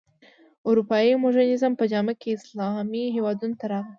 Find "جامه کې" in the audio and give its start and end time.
1.91-2.29